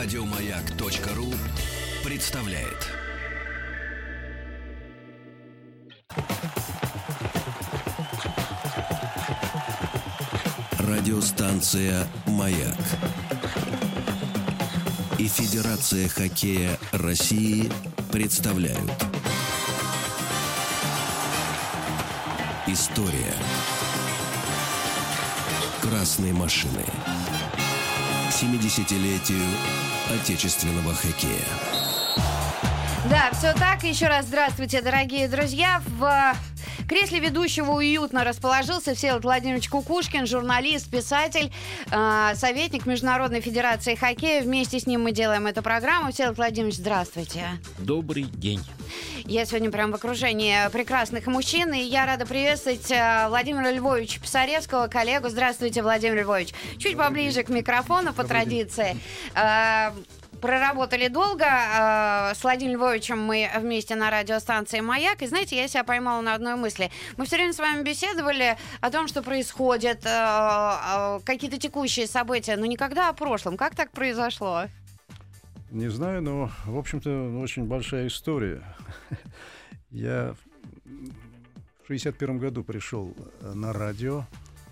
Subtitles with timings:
[0.00, 1.34] Радиомаяк.ру
[2.04, 2.86] представляет.
[10.78, 12.76] Радиостанция «Маяк»
[15.18, 17.68] и Федерация хоккея России
[18.12, 18.92] представляют.
[22.68, 23.34] История
[25.82, 26.84] красной машины.
[28.30, 29.42] 70-летию
[30.10, 31.44] отечественного хоккея.
[33.10, 33.82] Да, все так.
[33.84, 35.80] Еще раз здравствуйте, дорогие друзья.
[35.98, 36.36] В
[36.88, 41.52] кресле ведущего уютно расположился Всеволод Владимирович Кукушкин, журналист, писатель,
[41.90, 44.42] э, советник Международной Федерации хоккея.
[44.42, 46.12] Вместе с ним мы делаем эту программу.
[46.12, 47.44] Всеволод Владимирович, здравствуйте.
[47.78, 48.60] Добрый день.
[49.28, 54.86] Я сегодня прям в окружении прекрасных мужчин, и я рада приветствовать э, Владимира Львовича Писаревского,
[54.86, 55.28] коллегу.
[55.28, 56.54] Здравствуйте, Владимир Львович.
[56.78, 58.96] Чуть поближе к микрофону по традиции.
[59.34, 59.90] Э,
[60.40, 61.44] Проработали долго.
[61.44, 65.20] э, С Владимиром Львовичем мы вместе на радиостанции «Маяк».
[65.20, 66.90] И знаете, я себя поймала на одной мысли.
[67.18, 73.10] Мы все время с вами беседовали о том, что происходит, какие-то текущие события, но никогда
[73.10, 73.56] о прошлом.
[73.58, 74.68] Как так произошло?
[75.70, 78.62] Не знаю, но, в общем-то, очень большая история.
[79.90, 80.34] Я
[81.84, 84.24] в 61 году пришел э, на радио,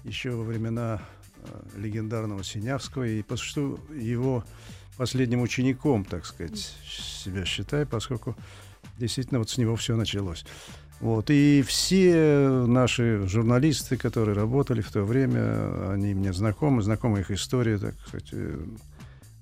[0.04, 1.02] еще во времена
[1.38, 4.42] э, легендарного Синявского, и по существу его
[4.96, 8.34] последним учеником, так сказать, себя считаю, поскольку
[8.98, 10.46] действительно вот с него все началось.
[11.00, 11.28] Вот.
[11.28, 17.76] И все наши журналисты, которые работали в то время, они мне знакомы, знакомы их истории,
[17.76, 18.64] так сказать, э,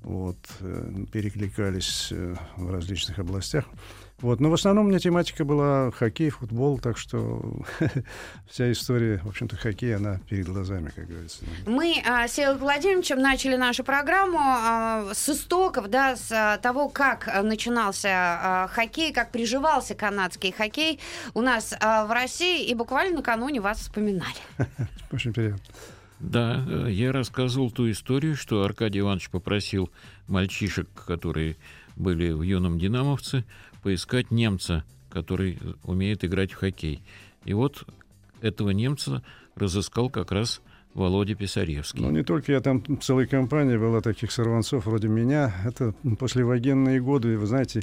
[0.05, 3.65] вот, э, перекликались э, в различных областях.
[4.21, 4.41] Вот.
[4.41, 7.63] Но в основном у меня тематика была хоккей, футбол, так что
[8.49, 11.45] вся история, в общем-то, хоккея, она перед глазами, как говорится.
[11.67, 16.89] Мы а, с Сергеем Владимировичем начали нашу программу а, с истоков, да, с а, того,
[16.89, 21.01] как начинался а, хоккей, как приживался канадский хоккей
[21.35, 24.39] у нас а, в России, и буквально накануне вас вспоминали.
[25.13, 25.61] Очень приятно.
[26.31, 29.91] Да, э, я рассказывал ту историю, что Аркадий Иванович попросил
[30.27, 31.57] мальчишек, которые
[31.97, 33.45] были в юном «Динамовце»,
[33.83, 37.03] поискать немца, который умеет играть в хоккей.
[37.45, 37.87] И вот
[38.41, 39.23] этого немца
[39.55, 40.63] разыскал как раз
[40.95, 42.01] Володя Писаревский.
[42.01, 45.53] Ну, не только я, там целая компания была таких сорванцов вроде меня.
[45.65, 47.83] Это послевоенные годы, вы знаете,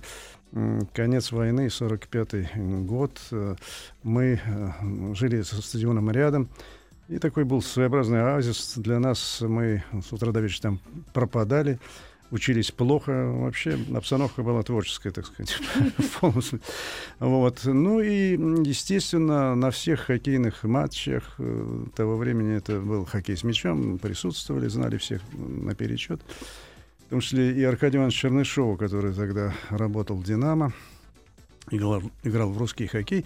[0.93, 3.19] конец войны, 45-й год.
[3.31, 3.55] Э,
[4.01, 6.49] Мы э, жили со стадионом рядом.
[7.11, 9.41] И такой был своеобразный оазис для нас.
[9.41, 10.79] Мы с утра до вечера там
[11.11, 11.77] пропадали,
[12.31, 13.11] учились плохо.
[13.11, 15.59] Вообще обстановка была творческая, так сказать,
[16.21, 16.61] полностью.
[17.19, 17.65] Вот.
[17.65, 23.99] Ну и, естественно, на всех хоккейных матчах э, того времени это был хоккей с мячом,
[23.99, 26.21] присутствовали, знали всех наперечет.
[27.07, 30.71] В том числе и Аркадий Иванович Чернышов, который тогда работал в «Динамо»,
[31.71, 33.25] играл, играл в русский хоккей.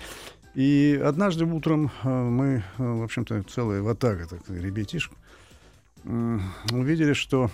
[0.56, 5.12] И однажды утром э, мы, э, в общем-то, целая ватага, так ребятишек,
[6.72, 7.50] увидели, что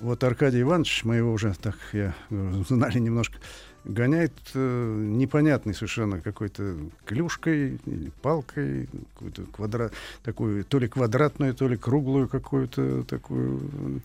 [0.00, 2.14] вот Аркадий Иванович, мы его уже, так я
[2.68, 3.38] знали немножко,
[3.84, 9.92] гоняет э, непонятный совершенно какой-то клюшкой или палкой, какую-то квадрат,
[10.24, 14.02] такую то ли квадратную, то ли круглую какую-то такую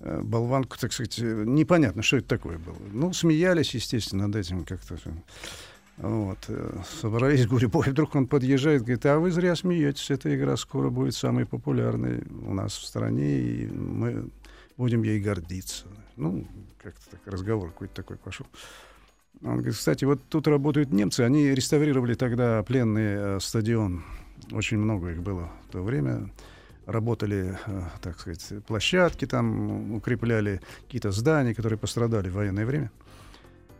[0.00, 2.76] э, болванку, так сказать, непонятно, что это такое было.
[2.92, 4.96] Ну, смеялись, естественно, над этим как-то.
[5.98, 6.38] Вот.
[6.48, 10.90] э, Собрались в гурьбой, вдруг он подъезжает, говорит, а вы зря смеетесь, эта игра скоро
[10.90, 14.30] будет самой популярной у нас в стране, и мы
[14.76, 15.86] будем ей гордиться.
[16.16, 16.46] Ну,
[16.80, 18.46] как-то так разговор какой-то такой пошел.
[19.42, 24.04] Он говорит, кстати, вот тут работают немцы, они реставрировали тогда пленный э, стадион,
[24.52, 26.30] очень много их было в то время,
[26.86, 32.90] работали, э, так сказать, площадки там, укрепляли какие-то здания, которые пострадали в военное время.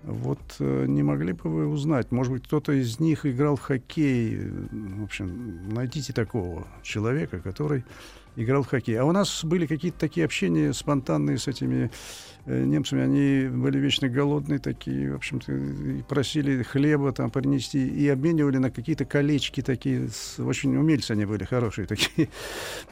[0.05, 4.39] Вот э, не могли бы вы узнать, может быть, кто-то из них играл в хоккей.
[4.71, 7.85] В общем, найдите такого человека, который
[8.37, 8.97] играл в хоккей.
[8.97, 11.91] А у нас были какие-то такие общения спонтанные с этими
[12.47, 13.03] э, немцами.
[13.03, 19.05] Они были вечно голодные такие, в общем-то, просили хлеба там принести и обменивали на какие-то
[19.05, 20.09] колечки такие.
[20.39, 22.29] Очень умельцы они были, хорошие такие.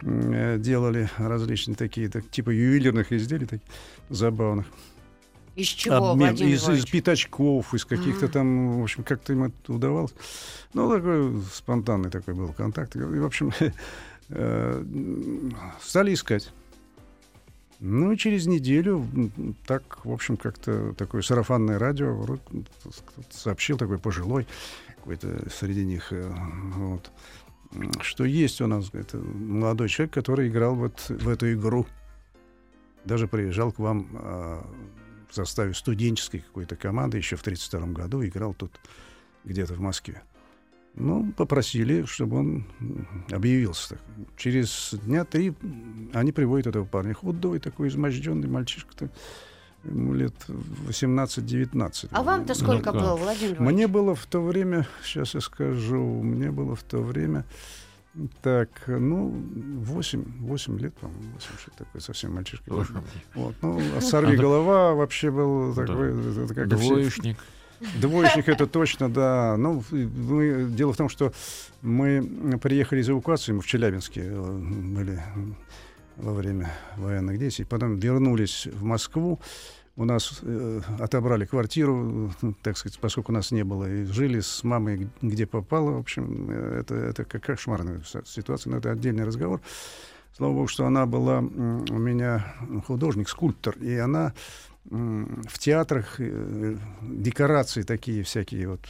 [0.02, 3.66] Э, Делали различные такие, так, типа ювелирных изделий таких
[4.08, 4.66] забавных
[5.56, 9.72] Из чего, обмен Владимир из, из пятачков, из каких-то там, в общем, как-то им это
[9.72, 10.14] удавалось.
[10.74, 12.94] Ну, такой спонтанный такой был контакт.
[12.94, 13.50] И, в общем,
[14.28, 14.84] э,
[15.80, 16.52] стали искать.
[17.80, 19.06] Ну, и через неделю
[19.66, 24.46] так, в общем, как-то такое сарафанное радио кто-то сообщил, такой пожилой,
[24.96, 26.34] какой-то среди них, э,
[26.74, 27.10] вот,
[28.02, 31.86] что есть у нас это молодой человек, который играл вот в эту игру.
[33.06, 34.62] даже приезжал к вам э,
[35.36, 38.72] в составе студенческой какой-то команды еще в 1932 году, играл тут
[39.44, 40.22] где-то в Москве.
[40.94, 42.66] Ну, попросили, чтобы он
[43.30, 43.90] объявился.
[43.90, 43.98] Так.
[44.38, 45.52] Через дня три
[46.14, 47.12] они приводят этого парня.
[47.12, 48.92] Худой такой, изможденный мальчишка.
[48.94, 49.10] -то,
[49.84, 50.34] ему лет
[50.88, 52.08] 18-19.
[52.12, 53.16] А вам-то сколько Ну, было?
[53.16, 53.90] Владимир Мне Львович?
[53.90, 57.44] было в то время, сейчас я скажу, мне было в то время,
[58.42, 62.72] так, ну, 8, 8 лет, по-моему, 8, что такое, совсем мальчишка.
[63.34, 65.86] Вот, ну, а «Сорви голова» вообще был Да.
[65.86, 66.10] такой,
[66.44, 67.36] это как и все- Двоечник.
[68.00, 69.56] Двоечник это точно, да.
[69.58, 71.32] Ну, мы, дело в том, что
[71.82, 74.58] мы приехали из эвакуации, мы в Челябинске э,
[74.94, 75.22] были
[76.16, 79.40] во время военных действий, потом вернулись в Москву.
[79.98, 84.62] У нас э, отобрали квартиру, э, так сказать, поскольку нас не было, и жили с
[84.62, 85.92] мамой где попало.
[85.92, 89.60] В общем, э, это, это как кошмарная ситуация, но это отдельный разговор.
[90.36, 92.54] Слава богу, что она была у меня
[92.86, 94.34] художник, скульптор, и она
[94.90, 98.80] в театрах э, декорации такие всякие вот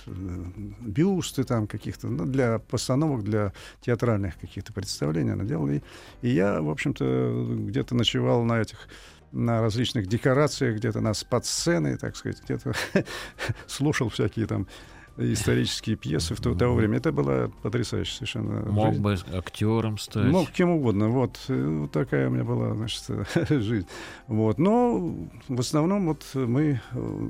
[0.81, 5.81] бюсты там каких-то ну, для постановок для театральных каких-то представлений она делала и,
[6.21, 8.89] и я в общем-то где-то ночевал на этих
[9.37, 12.73] на различных декорациях где-то на спад-сцены так сказать где-то
[13.67, 14.67] слушал всякие там
[15.19, 19.03] исторические пьесы в то, того времени это было потрясающе совершенно Мог жизнь.
[19.03, 20.27] бы актером стать.
[20.27, 21.09] Мог кем угодно.
[21.09, 23.03] Вот, э, вот такая у меня была, значит,
[23.49, 23.87] жизнь.
[24.27, 24.59] Вот.
[24.59, 25.17] Но
[25.49, 27.29] в основном вот мы э,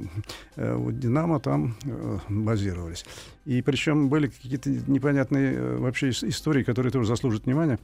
[0.57, 3.05] э, у «Динамо» там э, базировались.
[3.45, 7.79] И причем были какие-то непонятные э, вообще ис- истории, которые тоже заслужат внимания.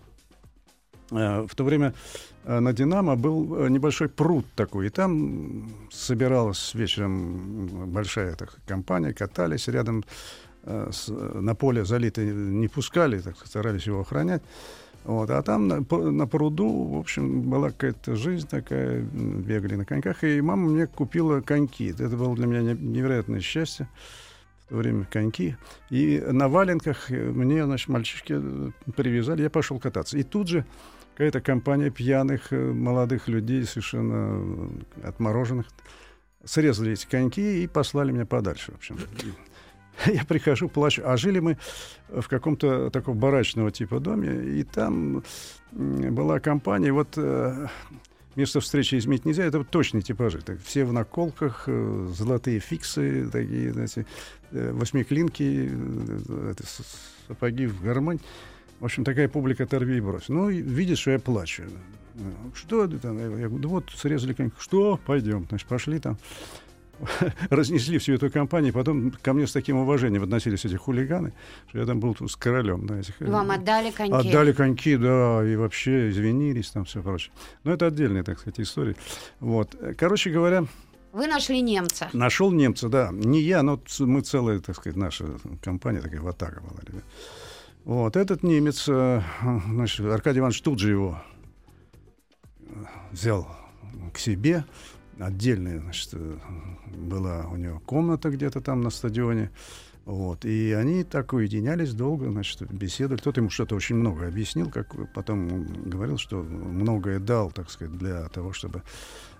[1.12, 1.92] Э, В то время
[2.44, 9.12] э, на «Динамо» был э, небольшой пруд такой, и там собиралась вечером большая так, компания,
[9.12, 10.04] катались рядом
[10.64, 14.42] с- на поле залитый не пускали, так старались его охранять.
[15.04, 15.80] Вот, а там на,
[16.10, 21.40] на пруду, в общем, была какая-то жизнь такая, бегали на коньках, и мама мне купила
[21.40, 21.90] коньки.
[21.90, 23.88] Это было для меня не- невероятное счастье
[24.66, 25.56] в то время коньки.
[25.90, 28.40] И на валенках мне, значит, мальчишки
[28.94, 30.16] привязали, я пошел кататься.
[30.16, 30.64] И тут же
[31.14, 34.40] какая-то компания пьяных э, молодых людей, совершенно
[35.02, 35.66] э, отмороженных,
[36.44, 38.98] срезали эти коньки и послали меня подальше, в общем.
[40.06, 41.02] Я прихожу, плачу.
[41.04, 41.58] А жили мы
[42.08, 45.22] в каком-то таком барачного типа доме, и там
[45.72, 46.92] была компания.
[46.92, 47.66] Вот э,
[48.36, 50.40] место встречи изменить нельзя, это вот точные типажи.
[50.40, 54.06] Так, все в наколках, э, золотые фиксы, такие, знаете,
[54.50, 56.54] э, восьмиклинки, э,
[57.28, 58.20] сапоги в гармонь.
[58.82, 60.28] В общем, такая публика торви и брось.
[60.28, 61.62] Ну, видит, что я плачу.
[62.52, 63.16] Что это там?
[63.16, 64.56] Я говорю, да вот, срезали коньки.
[64.58, 64.98] Что?
[65.06, 65.46] Пойдем.
[65.48, 66.18] Значит, пошли там.
[67.50, 71.32] Разнесли всю эту компанию, потом ко мне с таким уважением относились эти хулиганы,
[71.68, 72.88] что я там был с королем.
[72.88, 74.28] Да, этих, э, Вам отдали коньки?
[74.28, 77.32] Отдали коньки, да, и вообще извинились, там все прочее.
[77.62, 78.96] Но это отдельная, так сказать, история.
[79.38, 79.76] Вот.
[79.96, 80.64] Короче говоря,
[81.12, 82.10] Вы нашли немца.
[82.12, 83.10] нашел немца, да.
[83.12, 85.26] Не я, но мы целая, так сказать, наша
[85.62, 86.80] компания такая ватага была.
[86.84, 87.04] ребят.
[87.84, 88.16] Вот.
[88.16, 89.22] Этот немец, э,
[89.68, 91.22] значит, Аркадий Иванович тут же его
[92.60, 93.48] э, взял
[94.12, 94.64] к себе.
[95.18, 96.38] Отдельная, значит, э,
[96.96, 99.50] была у него комната где-то там на стадионе.
[100.04, 100.44] Вот.
[100.44, 103.20] И они так уединялись долго, значит, беседовали.
[103.20, 107.96] Кто-то ему что-то очень много объяснил, как потом он говорил, что многое дал, так сказать,
[107.96, 108.82] для того, чтобы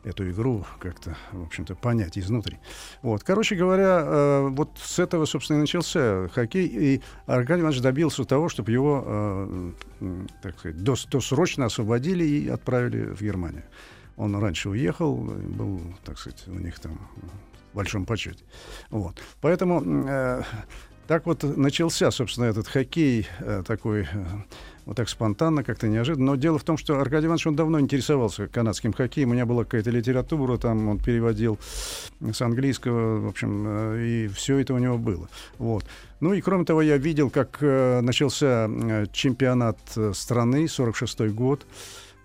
[0.04, 2.58] эту игру как-то, в общем-то, понять изнутри.
[3.02, 3.24] Вот.
[3.24, 6.66] Короче говоря, э, вот с этого, собственно, и начался хоккей.
[6.66, 9.72] И Аркадий Иванович добился того, чтобы его, э,
[10.42, 13.64] так сказать, дос- досрочно освободили и отправили в Германию.
[14.16, 16.98] Он раньше уехал, был, так сказать, у них там
[17.72, 18.44] в большом почете.
[18.90, 19.20] Вот.
[19.40, 20.42] Поэтому э,
[21.06, 24.06] так вот начался, собственно, этот хоккей э, такой, э,
[24.86, 26.26] вот так спонтанно, как-то неожиданно.
[26.26, 29.30] Но дело в том, что Аркадий Иванович, он давно интересовался канадским хоккеем.
[29.30, 31.58] У меня была какая-то литература, там он переводил
[32.20, 35.28] с английского, в общем, э, и все это у него было.
[35.58, 35.84] Вот.
[36.20, 39.78] Ну и кроме того, я видел, как э, начался э, чемпионат
[40.14, 41.66] страны, 46-й год.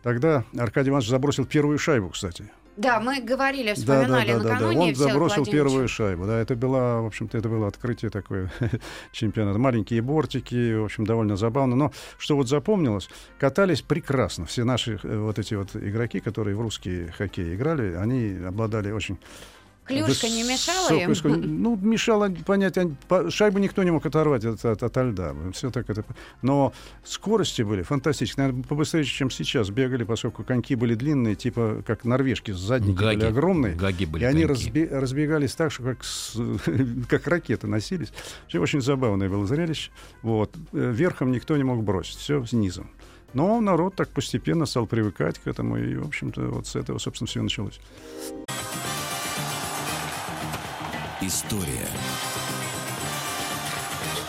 [0.04, 2.50] Тогда Аркадий Иванович забросил первую шайбу, кстати.
[2.78, 4.80] Да, мы говорили, вспоминали накануне.
[4.80, 5.52] Он Всеволод забросил Владимирович.
[5.52, 6.26] первую шайбу.
[6.26, 8.52] Да, это было, в общем-то, это было открытие такое
[9.12, 9.58] чемпионата.
[9.58, 11.76] Маленькие бортики, в общем, довольно забавно.
[11.76, 14.46] Но что вот запомнилось, катались прекрасно.
[14.46, 19.18] Все наши э, вот эти вот игроки, которые в русский хоккей играли, они обладали очень
[19.88, 21.16] Клюшка не мешала им?
[21.16, 21.48] скоростью.
[21.48, 22.78] Ну, мешало понять.
[23.30, 25.36] Шайбу никто не мог оторвать от, от, ото льда.
[25.54, 26.04] Все так это...
[26.42, 28.44] Но скорости были фантастические.
[28.46, 33.18] Наверное, побыстрее, чем сейчас бегали, поскольку коньки были длинные, типа как норвежки, задники Гаги.
[33.18, 33.76] были огромные.
[33.76, 36.38] Гаги были и они разбе- разбегались так, что как, с-
[37.10, 38.12] как ракеты носились.
[38.44, 39.92] Вообще очень забавное было зрелище.
[40.22, 40.56] Вот.
[40.74, 42.18] Э, Верхом никто не мог бросить.
[42.18, 42.86] Все снизу.
[43.34, 47.28] Но народ так постепенно стал привыкать к этому, и, в общем-то, вот с этого, собственно,
[47.28, 47.80] все началось.
[51.28, 51.90] История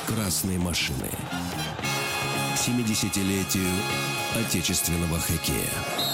[0.04, 1.08] красной машины.
[2.56, 3.70] 70-летию
[4.34, 6.07] отечественного хоккея.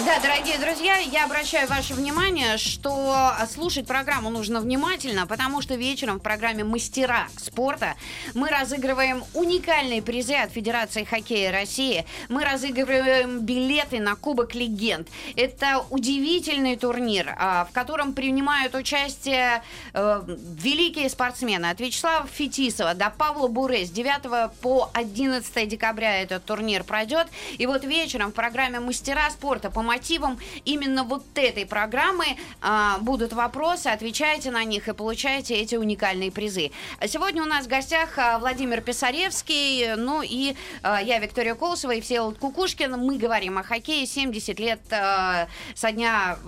[0.00, 6.18] Да, дорогие друзья, я обращаю ваше внимание, что слушать программу нужно внимательно, потому что вечером
[6.18, 7.94] в программе «Мастера спорта»
[8.34, 12.04] мы разыгрываем уникальные призы от Федерации хоккея России.
[12.28, 15.08] Мы разыгрываем билеты на Кубок Легенд.
[15.36, 21.66] Это удивительный турнир, а, в котором принимают участие э, великие спортсмены.
[21.66, 27.28] От Вячеслава Фетисова до Павла Буре с 9 по 11 декабря этот турнир пройдет.
[27.58, 32.24] И вот вечером в программе «Мастера спорта» по мотивам именно вот этой программы
[32.60, 36.70] а, будут вопросы, отвечайте на них и получаете эти уникальные призы.
[37.06, 42.00] Сегодня у нас в гостях а, Владимир Писаревский, ну и а, я, Виктория Колосова и
[42.00, 42.92] Всеволод Кукушкин.
[42.98, 46.38] Мы говорим о хоккее 70 лет а, со дня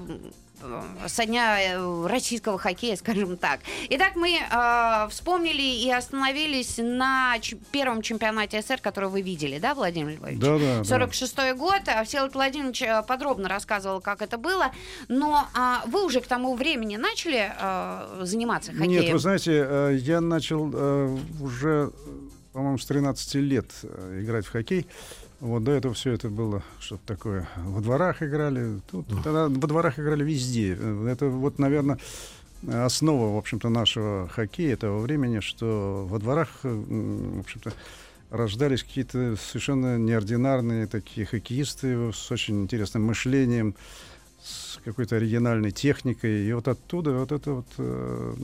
[1.06, 3.60] со дня э, российского хоккея, скажем так.
[3.90, 7.36] Итак, мы э, вспомнили и остановились на
[7.72, 10.38] первом чемпионате СССР, который вы видели, да, Владимир Львович?
[10.38, 10.80] Да, да.
[10.82, 11.82] 46-й год.
[11.86, 14.72] А Всеволод Владимирович э, подробно рассказывал, как это было.
[15.08, 18.90] Но э, вы уже к тому времени начали э, заниматься хоккеем?
[18.90, 21.90] Нет, вы знаете, я начал э, уже,
[22.52, 23.70] по-моему, с 13 лет
[24.20, 24.86] играть в хоккей.
[25.40, 27.48] Вот до этого все это было что-то такое.
[27.56, 28.80] Во дворах играли.
[28.90, 30.72] Тут, тогда во дворах играли везде.
[30.72, 31.98] Это вот, наверное,
[32.66, 37.72] основа, в общем-то, нашего хоккея этого времени, что во дворах, в общем-то,
[38.30, 43.74] рождались какие-то совершенно неординарные такие хоккеисты с очень интересным мышлением,
[44.46, 46.46] с какой-то оригинальной техникой.
[46.46, 48.34] И вот оттуда вот это вот э,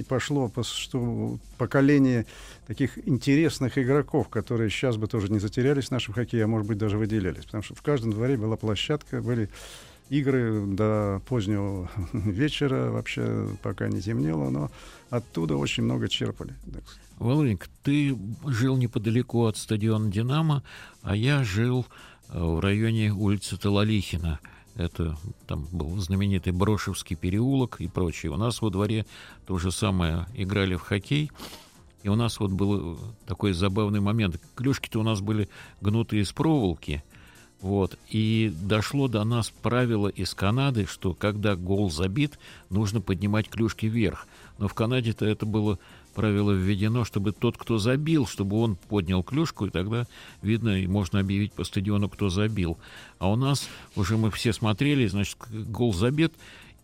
[0.00, 2.26] и пошло, что поколение
[2.66, 6.78] таких интересных игроков, которые сейчас бы тоже не затерялись в нашем хоккее, а может быть
[6.78, 7.44] даже выделялись.
[7.44, 9.48] Потому что в каждом дворе была площадка, были
[10.10, 14.70] игры до позднего вечера, вообще пока не темнело, но
[15.10, 16.54] оттуда очень много черпали.
[17.20, 20.64] Володенька, ты жил неподалеку от стадиона «Динамо»,
[21.02, 21.86] а я жил
[22.30, 24.40] э, в районе улицы Талалихина–
[24.76, 28.32] это там был знаменитый Брошевский переулок и прочее.
[28.32, 29.06] У нас во дворе
[29.46, 31.30] то же самое играли в хоккей.
[32.02, 34.40] И у нас вот был такой забавный момент.
[34.56, 35.48] Клюшки-то у нас были
[35.80, 37.04] гнутые из проволоки.
[37.60, 37.96] Вот.
[38.08, 42.38] И дошло до нас правило из Канады, что когда гол забит,
[42.70, 44.26] нужно поднимать клюшки вверх.
[44.58, 45.78] Но в Канаде-то это было
[46.12, 50.06] правило введено, чтобы тот, кто забил, чтобы он поднял клюшку, и тогда
[50.42, 52.78] видно, и можно объявить по стадиону, кто забил.
[53.18, 56.32] А у нас уже мы все смотрели, значит, гол забит,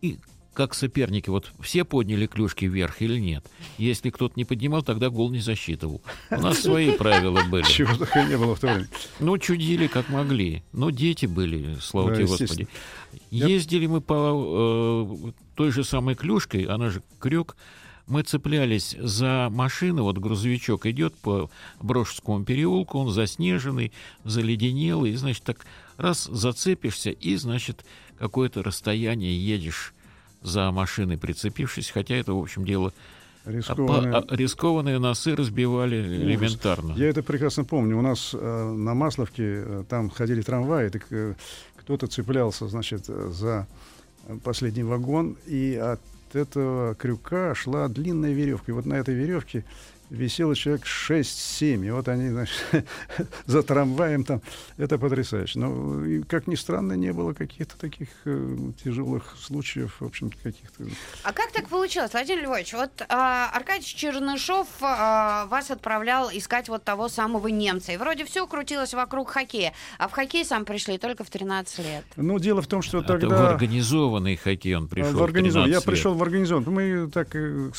[0.00, 0.18] и
[0.58, 3.48] как соперники, вот все подняли клюшки вверх или нет.
[3.76, 6.02] Если кто-то не поднимал, тогда гол не засчитывал.
[6.32, 7.62] У нас свои правила были.
[7.62, 8.88] Чего такого не было в то время.
[9.20, 10.64] Ну, чудили как могли.
[10.72, 12.66] Но дети были, слава тебе, Господи.
[13.30, 17.56] Ездили мы по э, той же самой клюшкой, она же крюк,
[18.08, 21.50] мы цеплялись за машину, вот грузовичок идет по
[21.80, 23.92] Брошевскому переулку, он заснеженный,
[24.24, 27.84] заледенелый, и, значит, так раз зацепишься, и, значит,
[28.18, 29.94] какое-то расстояние едешь
[30.42, 32.92] за машиной, прицепившись, хотя это, в общем, дело
[33.44, 34.12] Рискованные...
[34.12, 36.92] А, а, рискованные носы разбивали элементарно.
[36.96, 37.96] Я это прекрасно помню.
[37.98, 41.34] У нас э, на Масловке э, там ходили трамваи, так э,
[41.76, 43.66] кто-то цеплялся, значит, за
[44.44, 46.00] последний вагон, и от
[46.36, 48.72] этого крюка шла длинная веревка.
[48.72, 49.64] И вот на этой веревке
[50.10, 51.86] висело человек 6-7.
[51.86, 52.64] И вот они, значит,
[53.46, 54.42] за трамваем там.
[54.76, 55.58] Это потрясающе.
[55.58, 60.84] Но, и, как ни странно, не было каких-то таких э, тяжелых случаев, в общем-то, каких-то...
[61.22, 62.72] А как так получилось, Владимир Львович?
[62.74, 67.92] Вот э, Аркадий Чернышов э, вас отправлял искать вот того самого немца.
[67.92, 69.72] И вроде все крутилось вокруг хоккея.
[69.98, 72.04] А в хоккей сам пришли только в 13 лет.
[72.16, 73.26] Ну, дело в том, что тогда...
[73.26, 75.72] Это в организованный хоккей он пришел в организованный.
[75.72, 76.70] Я пришел в организованный.
[76.70, 77.70] Мы так э,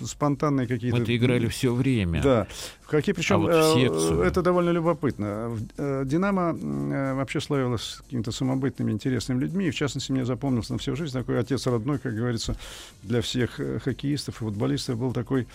[0.00, 0.98] спонтанные какие-то...
[0.98, 2.22] Мы-то играли все время.
[2.22, 2.46] Да.
[2.82, 5.58] В хоккей, причем а вот э, это довольно любопытно.
[5.78, 9.66] Э, Динамо э, вообще славилась какими-то самобытными, интересными людьми.
[9.66, 12.56] И, в частности, мне запомнился на всю жизнь такой отец родной, как говорится,
[13.02, 15.46] для всех хоккеистов и футболистов был такой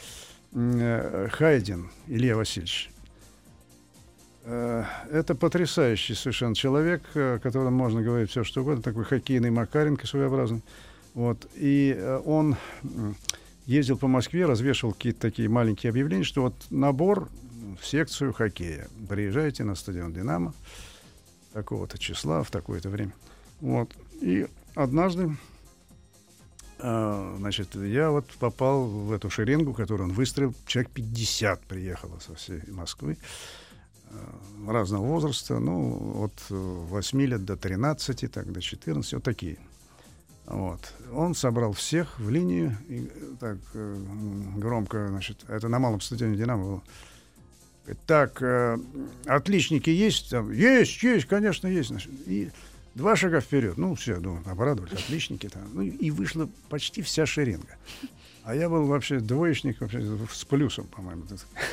[0.54, 2.90] Хайдин Илья Васильевич.
[4.46, 10.64] Это потрясающий совершенно человек, о котором можно говорить все что угодно, такой хоккейный Макаренко своеобразный.
[11.14, 11.48] Вот.
[11.56, 12.56] И он
[13.70, 17.30] ездил по Москве, развешивал какие-то такие маленькие объявления, что вот набор
[17.80, 18.88] в секцию хоккея.
[19.08, 20.56] Приезжайте на стадион «Динамо»
[21.54, 23.14] такого-то числа в такое-то время.
[23.62, 23.96] Вот.
[24.22, 25.38] И однажды
[26.80, 30.56] э, значит, я вот попал в эту шеренгу, которую он выстрелил.
[30.66, 33.18] Человек 50 приехало со всей Москвы.
[34.10, 39.60] э, разного возраста, ну, от 8 лет до 13, так, до 14, вот такие.
[40.50, 40.94] Вот.
[41.14, 43.58] Он собрал всех в линию, и так
[44.58, 46.84] громко, значит, это на малом стадионе «Динамо» было.
[48.06, 48.78] Так, э,
[49.26, 50.30] отличники есть?
[50.30, 51.90] Там, есть, есть, конечно, есть.
[51.90, 52.52] Значит, и
[52.94, 53.78] два шага вперед.
[53.78, 55.64] Ну, все, думаю, обрадовались, отличники там.
[55.74, 57.78] Ну, и вышла почти вся шеренга.
[58.44, 61.24] А я был вообще двоечник вообще, с плюсом, по-моему.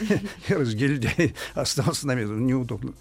[0.48, 2.92] Разгильдяй остался на месте, неудобно.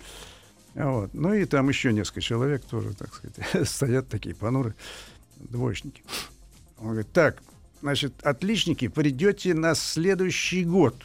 [0.73, 1.13] Вот.
[1.13, 4.75] Ну и там еще несколько человек тоже, так сказать, стоят такие понуры,
[5.37, 6.03] двоечники.
[6.77, 7.41] Он говорит, так,
[7.81, 10.95] значит, отличники, придете на следующий год.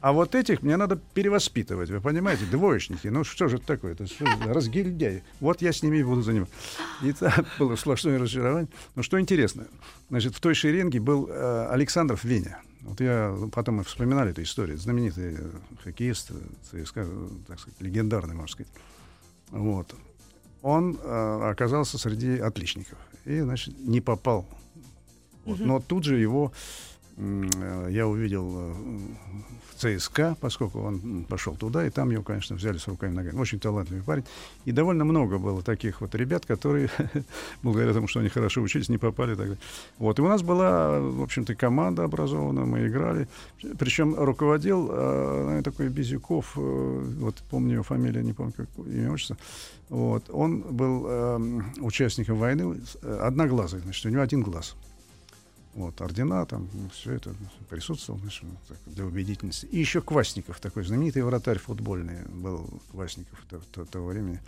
[0.00, 3.06] А вот этих мне надо перевоспитывать, вы понимаете, двоечники.
[3.06, 3.92] Ну что же это такое?
[3.92, 5.22] Это что, разгильдяи.
[5.38, 6.54] Вот я с ними буду заниматься.
[7.02, 8.68] И так было сплошное разочарование.
[8.96, 9.68] Но что интересно,
[10.10, 12.60] значит, в той шеренге был э, Александров Веня.
[12.80, 14.76] Вот я, потом мы вспоминали эту историю.
[14.76, 15.50] Знаменитый э,
[15.84, 17.06] хоккеист э, ЦСКА,
[17.46, 18.72] так сказать, легендарный, можно сказать.
[19.50, 19.94] Вот.
[20.62, 22.98] Он э, оказался среди отличников.
[23.24, 24.46] И, значит, не попал.
[25.44, 25.58] Вот.
[25.58, 26.52] Но тут же его
[27.16, 28.74] я увидел э,
[29.70, 33.38] в ЦСКА, поскольку он пошел туда, и там его, конечно, взяли с руками ногами.
[33.38, 34.24] Очень талантливый парень.
[34.64, 36.88] И довольно много было таких вот ребят, которые,
[37.62, 39.56] благодаря тому, что они хорошо учились, не попали тогда.
[39.98, 40.18] Вот.
[40.18, 43.28] И у нас была, в общем-то, команда образована, мы играли.
[43.78, 49.36] Причем руководил э, такой Безюков, э, вот помню его фамилию, не помню, как имя, отчество.
[49.90, 50.30] Вот.
[50.30, 51.38] Он был э,
[51.80, 54.74] участником войны, э, одноглазый, значит, у него один глаз.
[55.74, 57.34] Вот, ордена, там, ну, все это
[57.70, 59.64] присутствовал, значит, так, для убедительности.
[59.66, 64.40] И еще Квасников, такой знаменитый вратарь футбольный был Квасников того, того, того времени.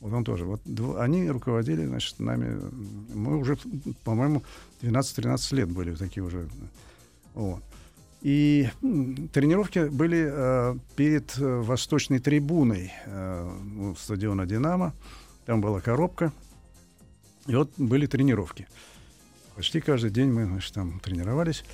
[0.00, 0.46] Вот он тоже.
[0.46, 2.58] Вот дв- они руководили, значит, нами.
[3.12, 3.58] Мы уже,
[4.04, 4.42] по-моему,
[4.80, 6.48] 12-13 лет были такие уже.
[7.34, 7.62] Вот.
[8.22, 8.68] И
[9.32, 14.94] тренировки были э, перед э, восточной трибуной э, ну, стадиона «Динамо».
[15.44, 16.32] Там была коробка.
[17.46, 18.66] И вот были тренировки.
[19.56, 21.64] Почти каждый день мы значит, там тренировались.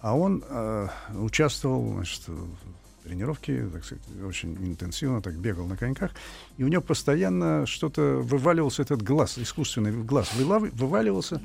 [0.00, 6.12] А он э, участвовал значит, в тренировке, так сказать, очень интенсивно, так бегал на коньках.
[6.56, 11.42] И у него постоянно что-то вываливался этот глаз, искусственный глаз вываливался.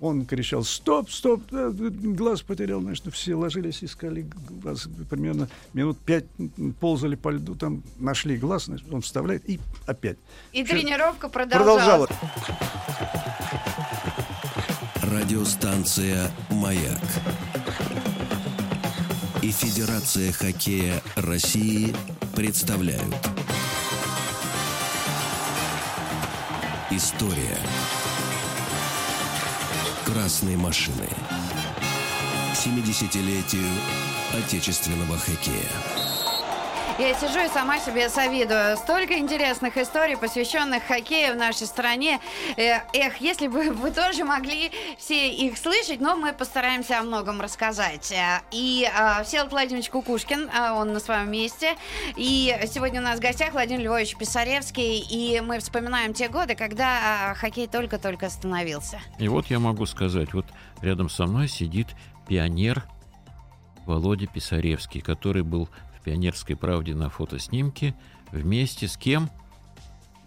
[0.00, 4.26] Он кричал «Стоп, стоп!» Глаз потерял, значит, все ложились, искали
[4.60, 4.88] глаз.
[5.08, 6.26] Примерно минут пять
[6.80, 10.18] ползали по льду, там нашли глаз, значит, он вставляет и опять.
[10.52, 12.10] И Все тренировка продолжалась.
[12.10, 13.63] продолжалась.
[15.14, 17.00] Радиостанция «Маяк»
[19.42, 21.94] и Федерация хоккея России
[22.34, 23.14] представляют.
[26.90, 27.56] История.
[30.04, 31.08] Красной машины.
[32.54, 33.70] 70-летию
[34.36, 36.03] отечественного хоккея.
[36.96, 38.76] Я сижу и сама себе завидую.
[38.76, 42.20] Столько интересных историй, посвященных хоккею в нашей стране.
[42.56, 47.40] Э, эх, если бы вы тоже могли все их слышать, но мы постараемся о многом
[47.40, 48.12] рассказать.
[48.12, 51.74] Э, и э, Всеволод Владимирович Кукушкин, э, он на своем месте.
[52.16, 55.00] И сегодня у нас в гостях Владимир Львович Писаревский.
[55.00, 59.00] И мы вспоминаем те годы, когда хоккей только-только остановился.
[59.18, 60.46] И вот я могу сказать, вот
[60.80, 61.88] рядом со мной сидит
[62.28, 62.84] пионер
[63.84, 65.68] Володя Писаревский, который был
[66.04, 67.94] «Пионерской правде» на фотоснимке
[68.30, 69.30] вместе с кем?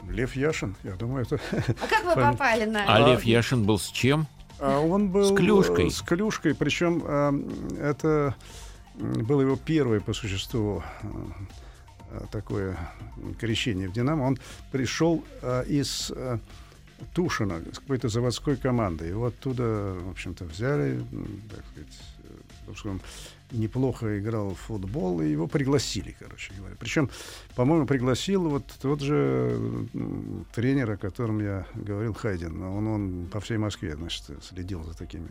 [0.09, 1.39] Лев Яшин, я думаю, это...
[1.51, 2.85] А как вы попали на...
[2.85, 4.27] А Лев Яшин был с чем?
[4.59, 5.25] А он был...
[5.25, 5.91] С клюшкой.
[5.91, 7.33] С клюшкой, причем а,
[7.79, 8.35] это
[8.95, 12.77] было его первое по существу а, такое
[13.39, 14.23] крещение в «Динамо».
[14.23, 14.39] Он
[14.71, 16.39] пришел а, из а,
[17.13, 19.09] Тушина, с какой-то заводской командой.
[19.09, 21.03] Его оттуда, в общем-то, взяли,
[21.49, 22.01] так сказать,
[23.51, 26.75] неплохо играл в футбол, и его пригласили, короче говоря.
[26.79, 27.09] Причем,
[27.55, 29.87] по-моему, пригласил вот тот же
[30.53, 32.61] тренер, о котором я говорил, Хайден.
[32.61, 35.27] Он, он по всей Москве, значит, следил за такими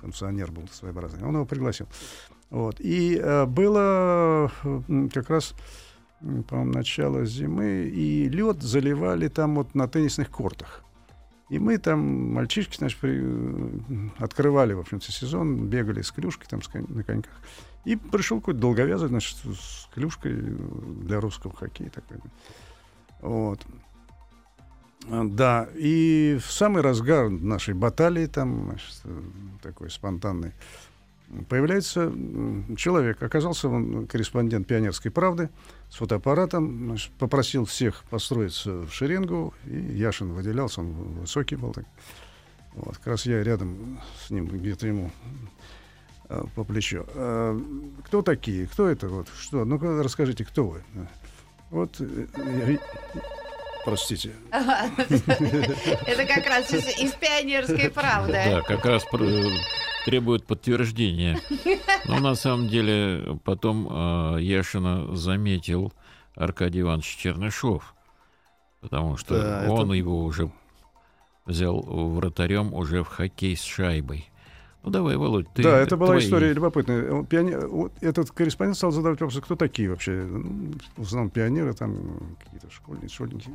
[0.00, 1.26] функционер был своеобразный.
[1.26, 1.86] Он его пригласил.
[2.50, 2.80] Вот.
[2.80, 4.50] И э, было
[5.12, 5.54] как раз,
[6.20, 10.82] по-моему, начало зимы, и лед заливали там вот на теннисных кортах.
[11.48, 13.22] И мы там, мальчишки, значит, при,
[14.18, 17.34] открывали, в общем-то, сезон, бегали с клюшкой там с кон- на коньках.
[17.84, 22.18] И пришел какой-то долговязый, значит, с клюшкой для русского хоккея такой.
[23.20, 23.64] Вот.
[25.08, 29.02] Да, и в самый разгар нашей баталии, там, значит,
[29.62, 30.52] такой спонтанный,
[31.48, 32.12] появляется
[32.76, 35.50] человек, оказался он корреспондент «Пионерской правды»,
[35.90, 41.72] с фотоаппаратом, значит, попросил всех построиться в шеренгу, и Яшин выделялся, он высокий был.
[41.72, 41.84] Так.
[42.74, 45.10] Вот, как раз я рядом с ним, где-то ему
[46.28, 47.06] э, по плечу.
[47.14, 47.58] А,
[48.04, 48.66] кто такие?
[48.66, 49.08] Кто это?
[49.08, 49.64] Вот, что?
[49.64, 50.84] Ну-ка, расскажите, кто вы?
[51.70, 52.78] Вот, э, э,
[53.84, 54.34] простите.
[54.50, 58.32] Это как раз из пионерской правды.
[58.32, 59.04] Да, как раз
[60.06, 61.38] требует подтверждения.
[62.06, 65.92] Но на самом деле потом э, Яшина заметил
[66.36, 67.94] Аркадий Иванович Чернышов,
[68.80, 69.94] потому что да, он это...
[69.94, 70.50] его уже
[71.44, 74.30] взял вратарем уже в хоккей с шайбой.
[74.86, 75.64] Ну давай, Володь, ты.
[75.64, 76.24] Да, это была твои...
[76.24, 77.24] история любопытная.
[77.24, 77.68] Пионер...
[78.00, 80.12] Этот корреспондент стал задавать вопросы, кто такие вообще?
[80.12, 83.50] Ну, в основном пионеры, там какие-то школьники, школьники.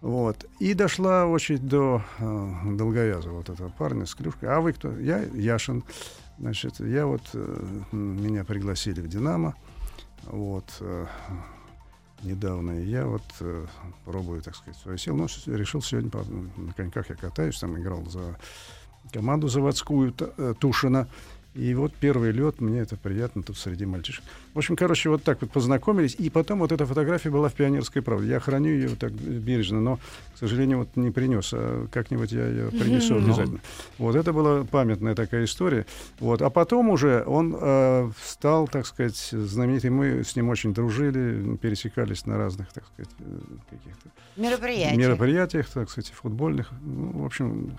[0.00, 0.46] Вот.
[0.58, 4.48] И дошла очередь до э, Долговяза, вот этого парня с клюшкой.
[4.48, 4.90] А вы кто?
[4.98, 5.84] Я Яшин.
[6.40, 9.54] Значит, я вот э, меня пригласили в Динамо.
[10.24, 10.64] Вот.
[10.80, 11.06] Э,
[12.24, 12.80] недавно.
[12.80, 13.64] И я вот э,
[14.04, 15.18] пробую, так сказать, свою силу.
[15.18, 16.10] Но решил сегодня,
[16.56, 18.36] на коньках я катаюсь, там играл за
[19.12, 21.08] команду заводскую э, Тушина.
[21.58, 24.22] И вот первый лед, мне это приятно тут среди мальчишек.
[24.54, 26.14] В общем, короче, вот так вот познакомились.
[26.16, 28.28] И потом вот эта фотография была в «Пионерской правде».
[28.28, 29.96] Я храню ее вот так бережно, но,
[30.34, 31.50] к сожалению, вот не принес.
[31.52, 33.58] А как-нибудь я ее принесу обязательно.
[33.98, 35.84] Вот это была памятная такая история.
[36.20, 36.42] Вот.
[36.42, 39.90] А потом уже он э, стал, так сказать, знаменитый.
[39.90, 45.90] Мы с ним очень дружили, пересекались на разных, так сказать, э, каких-то мероприятиях, мероприятиях так
[45.90, 46.70] сказать, футбольных.
[46.82, 47.76] Ну, в общем,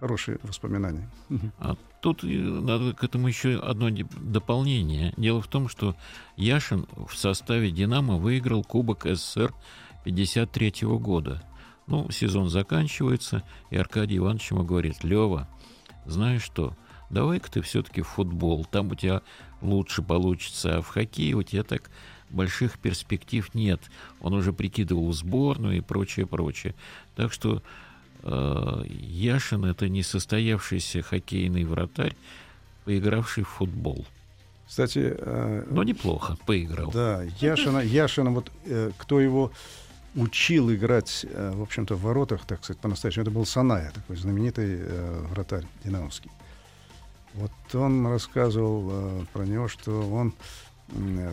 [0.00, 1.08] хорошие воспоминания.
[1.58, 5.12] А тут надо к этому еще одно дополнение.
[5.16, 5.94] Дело в том, что
[6.36, 9.52] Яшин в составе «Динамо» выиграл Кубок СССР
[10.04, 11.42] 53 года.
[11.86, 15.48] Ну, сезон заканчивается, и Аркадий Иванович ему говорит, Лева,
[16.06, 16.76] знаешь что,
[17.10, 19.22] давай-ка ты все-таки в футбол, там у тебя
[19.60, 21.90] лучше получится, а в хоккее у тебя так
[22.30, 23.80] больших перспектив нет.
[24.20, 26.74] Он уже прикидывал сборную и прочее, прочее.
[27.16, 27.64] Так что Э,
[28.22, 32.14] Яшин это несостоявшийся хоккейный вратарь,
[32.84, 34.06] поигравший в футбол.
[34.66, 36.90] Кстати, э, но неплохо поиграл.
[36.92, 39.52] Да, Яшина, Яшина, вот э, кто его
[40.14, 44.80] учил играть, в общем-то, в воротах, так сказать, по-настоящему, это был Саная, такой знаменитый
[45.28, 46.30] вратарь динамовский.
[47.34, 50.34] Вот он рассказывал про него, что он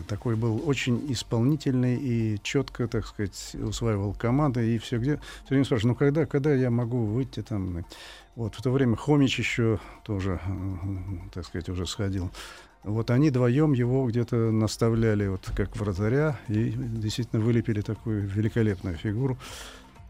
[0.08, 5.16] такой был очень исполнительный и четко, так сказать, усваивал команды и все где.
[5.44, 7.84] Все время спрашиваю, ну когда, когда я могу выйти там?
[8.36, 10.40] Вот в то время Хомич еще тоже,
[11.32, 12.30] так сказать, уже сходил.
[12.84, 19.36] Вот они вдвоем его где-то наставляли вот как вратаря и действительно вылепили такую великолепную фигуру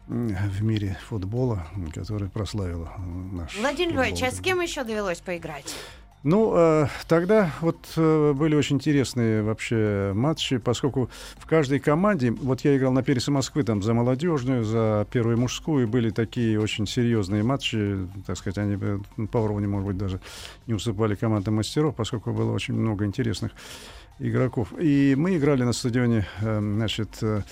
[0.07, 2.91] в мире футбола, которая прославила
[3.31, 5.75] наш Владимир Львович, а с кем еще довелось поиграть?
[6.23, 12.59] Ну, э, тогда вот э, были очень интересные вообще матчи, поскольку в каждой команде, вот
[12.61, 17.43] я играл на Пересе Москвы там за молодежную, за первую мужскую, были такие очень серьезные
[17.43, 18.77] матчи, так сказать, они
[19.27, 20.19] по уровню, может быть, даже
[20.67, 23.53] не уступали командам мастеров, поскольку было очень много интересных
[24.19, 24.73] игроков.
[24.77, 27.43] И мы играли на стадионе, э, значит, э,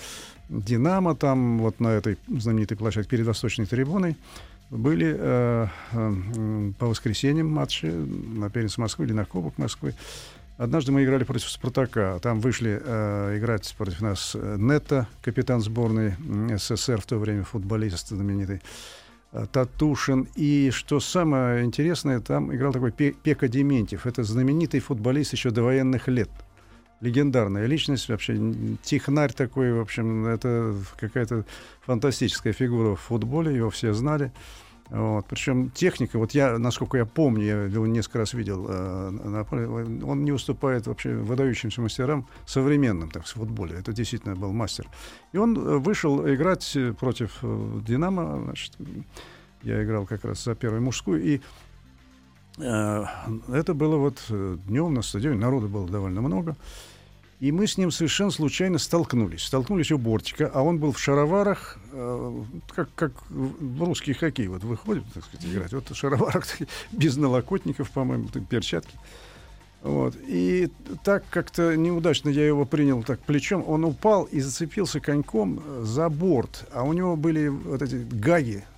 [0.50, 4.16] Динамо, там вот на этой знаменитой площадке перед Восточной трибуной
[4.70, 9.94] были э, э, по воскресеньям матчи на Перец Москвы или на Кубок Москвы.
[10.56, 12.18] Однажды мы играли против Спартака.
[12.20, 16.14] Там вышли э, играть против нас э, Нета, капитан сборной
[16.58, 18.60] СССР в то время, футболист знаменитый,
[19.32, 20.28] э, Татушин.
[20.34, 24.06] И что самое интересное, там играл такой Пека Дементьев.
[24.06, 26.30] Это знаменитый футболист еще до военных лет–
[27.00, 28.36] легендарная личность, вообще
[28.82, 31.44] технарь такой, в общем, это какая-то
[31.82, 34.32] фантастическая фигура в футболе, его все знали.
[34.90, 35.26] Вот.
[35.28, 39.66] Причем техника, вот я, насколько я помню, я его несколько раз видел э, на поле,
[39.66, 43.76] он не уступает вообще выдающимся мастерам современным так, в футболе.
[43.78, 44.86] Это действительно был мастер.
[45.32, 48.40] И он э, вышел играть против э, «Динамо».
[48.44, 48.76] Значит,
[49.62, 51.22] я играл как раз за первую мужскую.
[51.22, 51.40] И
[52.60, 56.56] это было вот э, днем на стадионе, народу было довольно много.
[57.40, 59.44] И мы с ним совершенно случайно столкнулись.
[59.44, 62.42] Столкнулись у бортика, а он был в шароварах, э,
[62.74, 64.48] как, как в русский хоккей.
[64.48, 65.72] Вот выходит, так сказать, играть.
[65.72, 66.46] Вот в шароварах
[66.92, 68.98] без налокотников, по-моему, перчатки.
[69.82, 70.16] Вот.
[70.26, 70.68] И
[71.04, 73.64] так как-то неудачно я его принял так плечом.
[73.68, 76.66] Он упал и зацепился коньком за борт.
[76.72, 78.64] А у него были вот эти гаги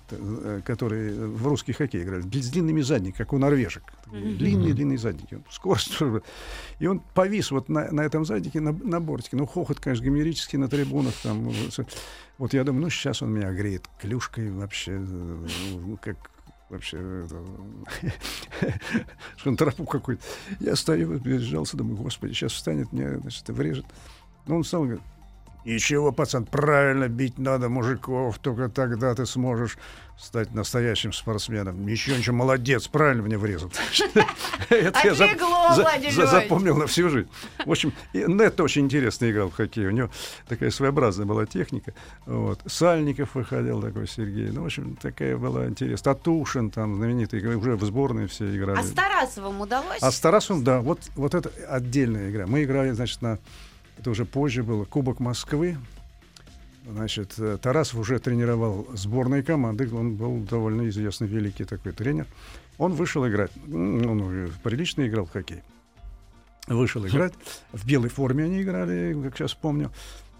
[0.65, 3.83] которые в русский хоккей играли, с длинными задниками, как у норвежек.
[4.11, 5.41] Длинные-длинные задники.
[5.49, 5.97] Скорость.
[6.79, 9.37] И он повис вот на, на этом заднике, на, на бортике.
[9.37, 11.13] Ну, хохот, конечно, гомерический на трибунах.
[11.23, 11.51] Там.
[12.37, 16.17] Вот я думаю, ну, сейчас он меня греет клюшкой вообще, э, как
[16.69, 17.27] вообще
[19.37, 20.23] что он тропу какой-то.
[20.59, 23.85] Я стою, сжался, думаю, господи, сейчас встанет, мне, значит, врежет.
[24.47, 25.01] Но он стал говорит,
[25.65, 29.77] Ничего, пацан, правильно бить надо мужиков, только тогда ты сможешь
[30.17, 31.85] стать настоящим спортсменом.
[31.85, 33.71] Ничего, ничего, молодец, правильно мне врезал.
[34.69, 35.15] Это я
[36.27, 37.27] запомнил на всю жизнь.
[37.65, 39.87] В общем, Нет очень интересно играл в хоккей.
[39.87, 40.09] У него
[40.47, 41.93] такая своеобразная была техника.
[42.25, 42.59] Вот.
[42.67, 44.49] Сальников выходил такой Сергей.
[44.51, 46.13] Ну, в общем, такая была интересная.
[46.13, 48.77] Татушин там знаменитый, уже в сборной все играли.
[48.79, 50.01] А с Тарасовым удалось?
[50.01, 50.81] А с Тарасовым, да.
[50.81, 52.45] Вот, вот это отдельная игра.
[52.45, 53.39] Мы играли, значит, на
[54.01, 55.77] это уже позже было, Кубок Москвы.
[56.89, 62.25] Значит, э, Тарасов уже тренировал сборные команды, он был довольно известный, великий такой тренер.
[62.79, 65.61] Он вышел играть, он прилично играл в хоккей.
[66.67, 67.33] Вышел играть,
[67.71, 69.91] в белой форме они играли, как сейчас помню.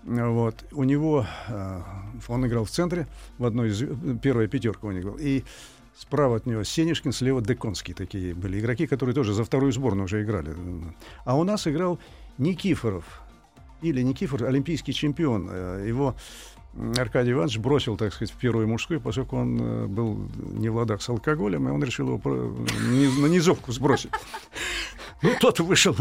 [0.04, 0.56] Вот.
[0.71, 1.82] У него, э,
[2.28, 3.06] он играл в центре,
[3.38, 3.84] в одной из,
[4.24, 5.17] первая пятерка он играл.
[5.19, 5.43] И
[5.95, 10.24] справа от него Сенишкин, слева Деконский такие были игроки, которые тоже за вторую сборную уже
[10.24, 10.56] играли.
[11.26, 12.00] А у нас играл
[12.39, 13.21] Никифоров,
[13.82, 15.50] или Никифор, олимпийский чемпион.
[15.52, 16.15] Э, его
[16.98, 21.02] Аркадий Иванович бросил, так сказать, в первую мужскую, поскольку он э, был не в ладах
[21.02, 24.12] с алкоголем, и он решил его на низовку сбросить.
[25.22, 25.96] Ну, тот вышел,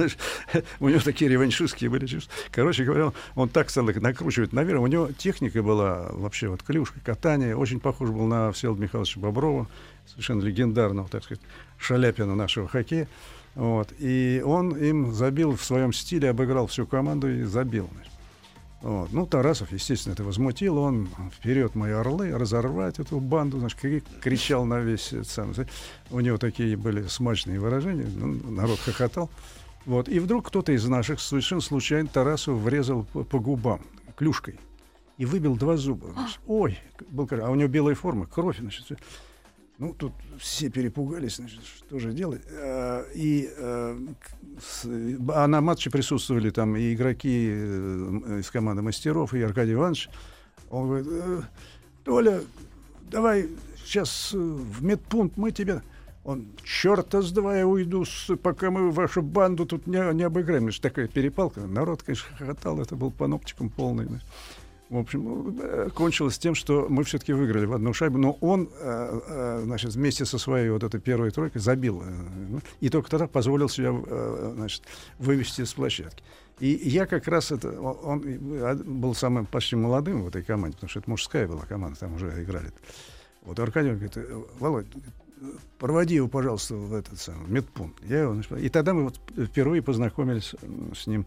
[0.81, 2.33] у него такие реваншистские были чувства.
[2.53, 4.81] Короче говоря, он так стал накручивать наверх.
[4.81, 7.55] У него техника была вообще вот клюшка, катание.
[7.55, 9.69] Очень похож был на Всеволода Михайловича Боброва,
[10.07, 11.43] совершенно легендарного, так сказать,
[11.79, 13.09] шаляпина нашего хоккея.
[13.55, 13.93] Вот.
[13.99, 17.89] И он им забил в своем стиле, обыграл всю команду и забил.
[18.83, 19.13] Вот.
[19.13, 20.79] Ну, Тарасов, естественно, это возмутил.
[20.79, 25.53] Он вперед мои орлы, разорвать эту банду, значит, кричал на весь сам.
[26.11, 28.07] У него такие были смачные выражения.
[28.15, 29.29] Ну, народ хохотал.
[29.85, 30.09] Вот.
[30.09, 33.81] И вдруг кто-то из наших совершенно случайно Тарасу врезал по, по губам
[34.17, 34.59] клюшкой
[35.19, 36.09] и выбил два зуба.
[36.13, 36.41] Значит.
[36.47, 36.79] Ой,
[37.11, 38.99] был, а у него белая форма, кровь, значит.
[39.81, 42.43] Ну, тут все перепугались, значит, что же делать.
[42.53, 43.99] А, и а,
[45.31, 50.11] а на матче присутствовали там и игроки э, из команды мастеров, и Аркадий Иванович.
[50.69, 51.43] Он говорит, «Э,
[52.05, 52.43] Толя,
[53.11, 53.49] давай
[53.83, 55.81] сейчас э, в медпункт мы тебя...
[56.25, 58.05] Он, черта с два я уйду,
[58.43, 60.65] пока мы вашу банду тут не, не обыграем.
[60.65, 61.61] Значит, такая перепалка.
[61.61, 64.05] Народ, конечно, хохотал, это был паноптиком полный.
[64.05, 64.27] Значит.
[64.91, 68.69] В общем, ну, э, кончилось тем, что мы все-таки выиграли в одну шайбу, но он,
[68.81, 72.03] э, э, значит, вместе со своей вот этой первой тройкой забил.
[72.03, 73.95] Ну, и только тогда позволил себя,
[74.55, 74.83] значит,
[75.21, 76.25] вывести с площадки.
[76.59, 80.99] И я как раз это, он был самым почти молодым в этой команде, потому что
[80.99, 82.73] это мужская была команда, там уже играли.
[83.43, 84.19] Вот Аркадий говорит,
[84.59, 84.87] Володь,
[85.79, 88.03] проводи его, пожалуйста, в этот самый медпункт.
[88.05, 90.55] Я его, и тогда мы вот впервые познакомились
[90.95, 91.27] с ним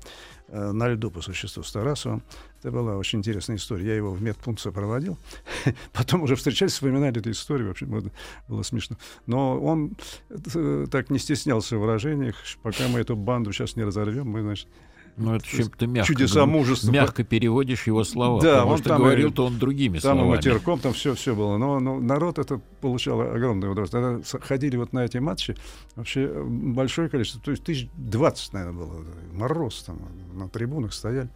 [0.53, 2.23] э, на льду по существу с Тарасовым.
[2.59, 3.87] Это была очень интересная история.
[3.87, 5.17] Я его в медпункт сопроводил.
[5.91, 7.67] Потом уже встречались, вспоминали эту историю.
[7.67, 8.03] Вообще было,
[8.47, 8.97] было смешно.
[9.25, 9.97] Но он
[10.29, 12.35] э, так не стеснялся в выражениях.
[12.61, 14.67] Пока мы эту банду сейчас не разорвем, мы, значит,
[15.15, 16.13] ну, это чем-то мягко.
[16.13, 16.91] Чудеса мужества.
[16.91, 18.41] Мягко переводишь его слова.
[18.41, 20.35] Да, потому он что там говорил-то он другими там словами.
[20.35, 21.57] матерком, там все, все было.
[21.57, 24.21] Но, но народ это получал огромное удовольствие.
[24.21, 25.55] Тогда ходили вот на эти матчи
[25.95, 27.41] вообще большое количество.
[27.41, 29.05] То есть тысяч двадцать, наверное, было.
[29.33, 29.99] Мороз там
[30.33, 31.29] на трибунах стояли.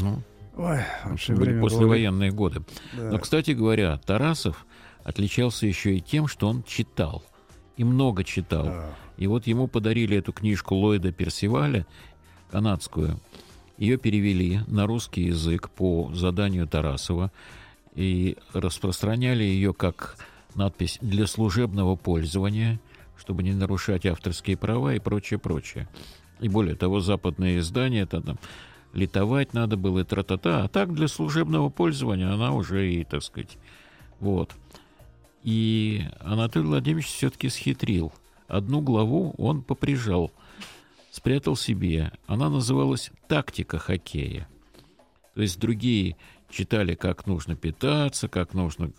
[0.00, 0.22] Ну,
[0.56, 2.36] Ой, вообще были послевоенные было...
[2.36, 2.62] годы.
[2.96, 3.10] Да.
[3.10, 4.66] Но, кстати говоря, Тарасов
[5.04, 7.22] отличался еще и тем, что он читал.
[7.78, 8.64] И много читал.
[8.64, 8.90] Да.
[9.16, 11.86] И вот ему подарили эту книжку Ллойда Персиваля,
[12.52, 13.18] канадскую.
[13.78, 17.32] Ее перевели на русский язык по заданию Тарасова
[17.94, 20.16] и распространяли ее как
[20.54, 22.78] надпись «для служебного пользования»,
[23.16, 25.88] чтобы не нарушать авторские права и прочее, прочее.
[26.40, 28.38] И более того, западные издания это там
[28.92, 33.56] литовать надо было и тра-та-та, а так для служебного пользования она уже и, так сказать,
[34.20, 34.50] вот.
[35.42, 38.12] И Анатолий Владимирович все-таки схитрил.
[38.46, 40.30] Одну главу он поприжал–
[41.12, 42.10] спрятал себе.
[42.26, 44.48] Она называлась «Тактика хоккея».
[45.34, 46.16] То есть другие
[46.50, 48.92] читали, как нужно питаться, как нужно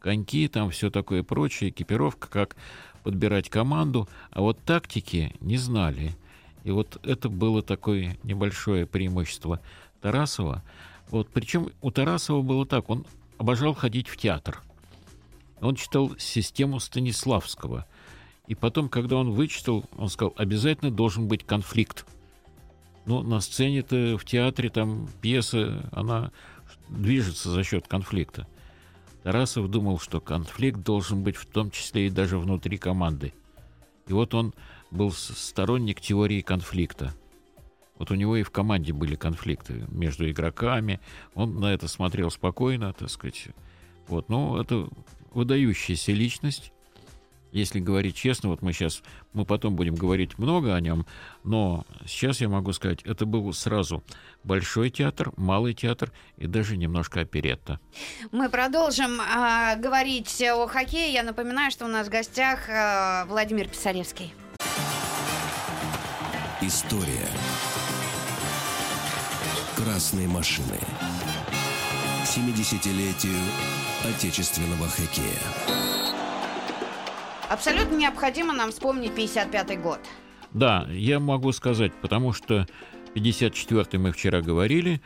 [0.00, 2.56] коньки, там все такое прочее, экипировка, как
[3.02, 6.16] подбирать команду, а вот тактики не знали.
[6.64, 9.60] И вот это было такое небольшое преимущество
[10.00, 10.62] Тарасова.
[11.08, 13.06] Вот, причем у Тарасова было так, он
[13.38, 14.60] обожал ходить в театр.
[15.60, 17.86] Он читал систему Станиславского–
[18.50, 22.04] и потом, когда он вычитал, он сказал, обязательно должен быть конфликт.
[23.06, 26.32] Ну, на сцене-то в театре там пьеса, она
[26.88, 28.48] движется за счет конфликта.
[29.22, 33.34] Тарасов думал, что конфликт должен быть в том числе и даже внутри команды.
[34.08, 34.52] И вот он
[34.90, 37.14] был сторонник теории конфликта.
[38.00, 40.98] Вот у него и в команде были конфликты между игроками.
[41.34, 43.46] Он на это смотрел спокойно, так сказать.
[44.08, 44.88] Вот, ну, это
[45.30, 46.72] выдающаяся личность.
[47.52, 51.06] Если говорить честно, вот мы сейчас, мы потом будем говорить много о нем,
[51.44, 54.02] но сейчас я могу сказать, это был сразу
[54.44, 57.80] большой театр, малый театр и даже немножко оперетта.
[58.32, 61.12] Мы продолжим э, говорить о хоккее.
[61.12, 64.32] Я напоминаю, что у нас в гостях э, Владимир Писаревский.
[66.60, 67.26] История.
[69.76, 70.78] Красные машины.
[72.24, 73.34] 70-летию
[74.04, 75.89] отечественного хоккея.
[77.50, 79.98] Абсолютно необходимо нам вспомнить 55-й год.
[80.52, 82.68] Да, я могу сказать, потому что
[83.16, 85.00] 54-й мы вчера говорили,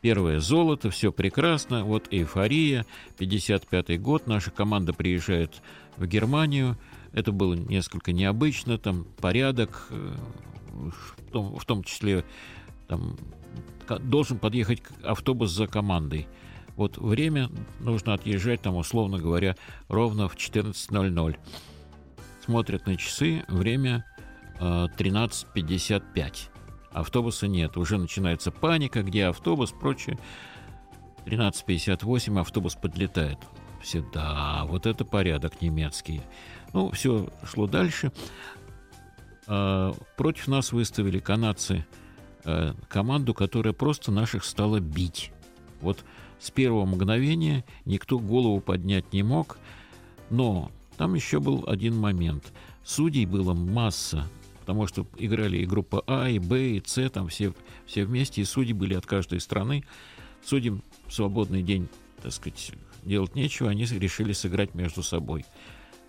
[0.00, 2.86] первое золото, все прекрасно, вот эйфория,
[3.18, 5.60] 55-й год, наша команда приезжает
[5.98, 6.78] в Германию,
[7.12, 10.14] это было несколько необычно, там порядок, э,
[10.70, 12.24] в том, в том числе
[12.88, 13.18] там,
[14.00, 16.28] должен подъехать автобус за командой.
[16.76, 19.54] Вот время нужно отъезжать, там, условно говоря,
[19.88, 21.36] ровно в 14.00
[22.50, 24.04] смотрят на часы, время
[24.58, 26.48] э, 13.55.
[26.90, 30.18] Автобуса нет, уже начинается паника, где автобус, прочее.
[31.26, 33.38] 13.58 автобус подлетает.
[33.80, 36.22] Все, да, вот это порядок немецкий.
[36.72, 38.10] Ну, все шло дальше.
[39.46, 41.86] Э, против нас выставили канадцы
[42.44, 45.30] э, команду, которая просто наших стала бить.
[45.80, 46.04] Вот
[46.40, 49.56] с первого мгновения никто голову поднять не мог,
[50.30, 52.52] но там еще был один момент.
[52.84, 54.28] Судей было масса,
[54.60, 57.54] потому что играли и группа А, и Б, и С, там все,
[57.86, 59.82] все вместе, и судьи были от каждой страны.
[60.44, 61.88] Судьям в свободный день,
[62.22, 65.46] так сказать, делать нечего, они решили сыграть между собой.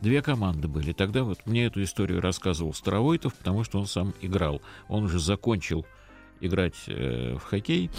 [0.02, 0.92] Две команды были.
[0.92, 4.62] Тогда вот мне эту историю рассказывал Старовойтов, потому что он сам играл.
[4.90, 5.86] Он уже закончил
[6.42, 7.90] играть э, в хоккей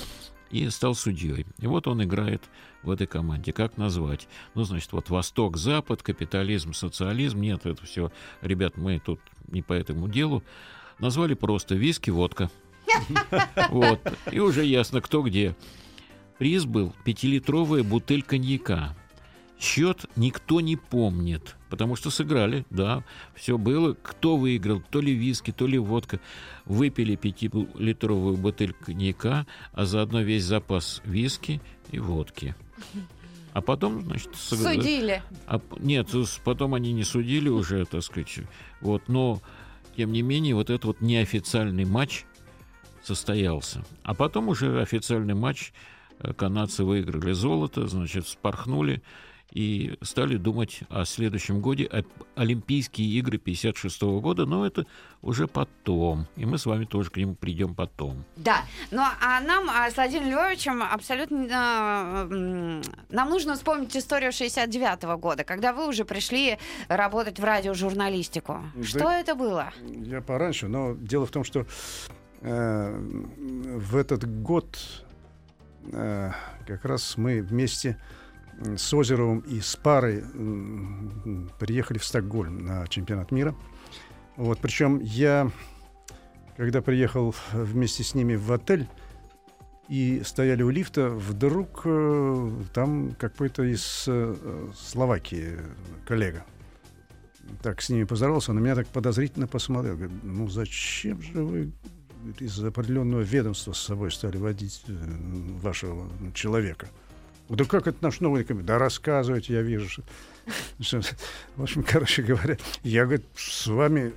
[0.52, 1.46] и стал судьей.
[1.58, 2.42] И вот он играет
[2.82, 3.52] в этой команде.
[3.52, 4.28] Как назвать?
[4.54, 7.40] Ну, значит, вот Восток, Запад, капитализм, социализм.
[7.40, 8.12] Нет, это все,
[8.42, 10.44] ребят, мы тут не по этому делу.
[10.98, 12.50] Назвали просто виски, водка.
[13.70, 14.00] Вот.
[14.30, 15.56] И уже ясно, кто где.
[16.38, 18.94] Приз был пятилитровая бутыль коньяка.
[19.62, 23.04] Счет никто не помнит, потому что сыграли, да,
[23.36, 23.94] все было.
[23.94, 26.18] Кто выиграл, то ли виски, то ли водка.
[26.64, 31.60] Выпили пятилитровую бутыль коньяка, а заодно весь запас виски
[31.92, 32.56] и водки.
[33.52, 34.80] А потом, значит, сыграли.
[34.80, 35.22] Судили.
[35.46, 36.08] А, нет,
[36.42, 38.40] потом они не судили уже, так сказать.
[38.80, 39.40] Вот, но,
[39.96, 42.24] тем не менее, вот этот вот неофициальный матч
[43.04, 43.84] состоялся.
[44.02, 45.72] А потом уже официальный матч
[46.18, 49.02] э, канадцы выиграли золото, значит, спорхнули
[49.52, 52.02] и стали думать о следующем годе, о
[52.36, 54.86] Олимпийские игры 56 года, но это
[55.20, 58.24] уже потом, и мы с вами тоже к нему придем потом.
[58.36, 61.46] Да, ну а нам а, с Владимиром Львовичем абсолютно...
[61.52, 62.26] А,
[63.10, 68.62] нам нужно вспомнить историю 69 -го года, когда вы уже пришли работать в радиожурналистику.
[68.74, 69.72] Да, что это было?
[69.82, 71.66] Я пораньше, но дело в том, что
[72.40, 72.98] э,
[73.76, 74.78] в этот год
[75.92, 76.30] э,
[76.66, 77.98] как раз мы вместе
[78.76, 80.24] с Озеровым и с парой
[81.58, 83.54] приехали в Стокгольм на чемпионат мира.
[84.36, 85.50] Вот, причем я,
[86.56, 88.88] когда приехал вместе с ними в отель
[89.88, 94.34] и стояли у лифта, вдруг э, там какой-то из э,
[94.74, 95.58] Словакии
[96.06, 96.44] коллега.
[97.62, 99.96] Так с ними поздоровался, он на меня так подозрительно посмотрел.
[99.96, 101.72] Говорит, ну зачем же вы
[102.38, 104.94] из определенного ведомства с собой стали водить э,
[105.60, 106.88] вашего человека?
[107.56, 108.66] Да как это наш новый комитет?
[108.66, 109.88] Да рассказывайте, я вижу.
[110.80, 111.00] Что...
[111.56, 114.12] В общем, короче говоря, я, говорит, с вами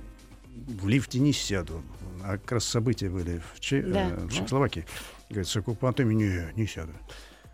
[0.54, 1.82] в лифте не сяду.
[2.22, 3.82] А как раз события были в, Че...
[3.82, 4.10] да.
[4.10, 4.86] э, в Чехословакии.
[5.28, 6.92] Говорит, с оккупантами не, не сяду.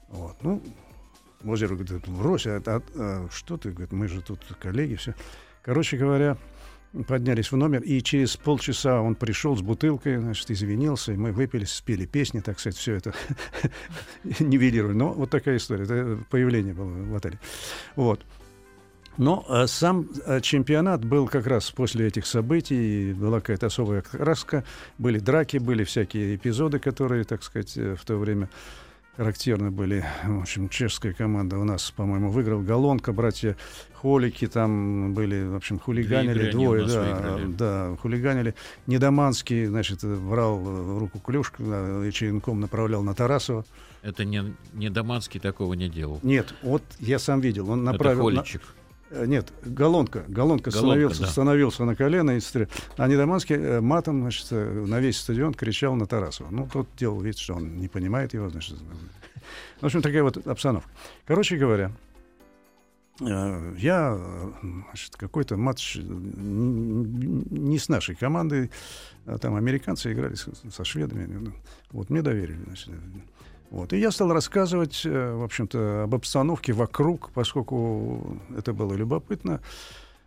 [0.09, 0.37] Вот.
[0.42, 0.62] Ну,
[1.45, 5.14] Озеро говорит, брось, а, а, а что ты, говорит, мы же тут коллеги, все.
[5.62, 6.37] Короче говоря,
[7.07, 11.65] поднялись в номер, и через полчаса он пришел с бутылкой, значит, извинился, и мы выпили,
[11.65, 13.15] спели песни, так сказать, все это
[14.41, 14.95] нивелировали.
[14.95, 17.39] Но вот такая история, это появление было в отеле.
[17.97, 18.21] Вот.
[19.19, 24.65] Но а сам а, чемпионат был как раз после этих событий, была какая-то особая краска,
[24.99, 28.49] были драки, были всякие эпизоды, которые, так сказать, э, в то время
[29.16, 30.05] характерны были.
[30.25, 33.57] В общем, чешская команда у нас, по-моему, выиграл Галонка, братья
[33.94, 38.55] Холики там были, в общем, хулиганили двое, да, да, хулиганили.
[38.87, 43.65] Недоманский, значит, брал в руку клюшку, да, и черенком направлял на Тарасова.
[44.02, 46.19] Это не Недоманский такого не делал.
[46.23, 48.29] Нет, вот я сам видел, он направил...
[48.29, 48.63] Это Холичек.
[48.63, 48.82] На...
[49.13, 50.25] Э, нет, Галонка.
[50.27, 51.29] Галонка, становился, да.
[51.29, 52.33] становился на колено.
[52.33, 52.69] И стр...
[52.96, 56.48] А Недоманский э, матом значит, э, на весь стадион кричал на Тарасова.
[56.50, 58.48] Ну, тот делал вид, что он не понимает его.
[58.48, 58.79] Значит.
[59.81, 60.88] В общем, такая вот обстановка.
[61.27, 61.92] Короче говоря,
[63.21, 64.19] я
[64.63, 68.71] значит, какой-то матч не с нашей командой,
[69.27, 71.27] а там американцы играли со шведами.
[71.27, 71.52] Ну,
[71.90, 72.63] вот мне доверили.
[72.65, 72.90] Значит,
[73.73, 73.92] вот.
[73.94, 79.60] И я стал рассказывать, в общем-то, об обстановке вокруг, поскольку это было любопытно.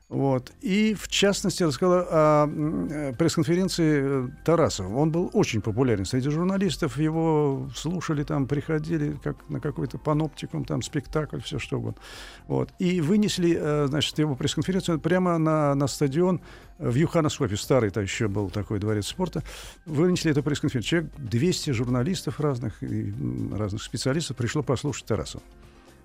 [0.08, 0.52] Вот.
[0.62, 4.96] И, в частности, рассказала о пресс-конференции Тарасова.
[4.96, 6.98] Он был очень популярен среди журналистов.
[6.98, 12.00] Его слушали, там, приходили как на какой-то паноптикум, там, спектакль, все что угодно.
[12.48, 12.70] Вот.
[12.78, 16.40] И вынесли, э, значит, его пресс-конференцию прямо на, на стадион
[16.78, 17.58] в Юханасхопе.
[17.58, 19.42] Старый то еще был такой дворец спорта.
[19.88, 20.88] Вынесли эту пресс-конференцию.
[20.88, 23.12] Человек 200 журналистов разных, и
[23.52, 25.44] разных специалистов пришло послушать Тарасова.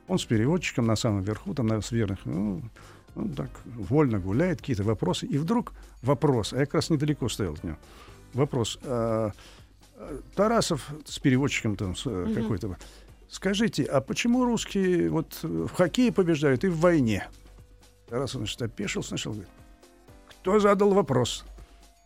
[0.08, 2.18] Он с переводчиком на самом верху, там, на сверху.
[2.24, 2.62] Ну,
[3.14, 5.26] он ну, так вольно гуляет, какие-то вопросы.
[5.26, 7.76] И вдруг вопрос, а я как раз недалеко стоял от него.
[8.34, 8.78] Вопрос.
[8.82, 9.32] А,
[9.96, 12.32] а Тарасов с переводчиком там с, угу.
[12.32, 12.76] какой-то.
[13.28, 17.28] Скажите, а почему русские вот в хоккее побеждают и в войне?
[18.08, 19.52] Тарасов, значит, опешил сначала, говорит,
[20.28, 21.44] кто задал вопрос?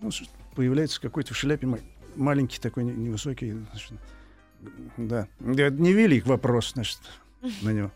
[0.01, 0.11] Ну,
[0.55, 1.69] появляется какой-то в шляпе
[2.15, 3.93] маленький такой невысокий, значит,
[4.97, 6.99] да, невелик вопрос, значит,
[7.63, 7.91] на него.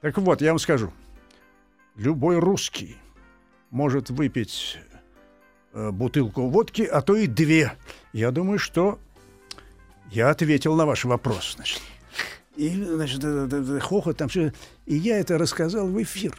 [0.00, 0.92] Так вот, я вам скажу
[1.98, 2.96] любой русский
[3.70, 4.78] может выпить
[5.74, 7.72] э, бутылку водки, а то и две.
[8.12, 8.98] Я думаю, что
[10.10, 11.82] я ответил на ваш вопрос, значит.
[12.56, 13.22] И, значит,
[13.82, 14.52] хохот там все.
[14.86, 16.36] И я это рассказал в эфир.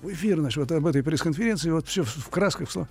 [0.00, 2.70] В эфир, значит, вот об этой пресс-конференции, вот все в красках.
[2.70, 2.88] Слово.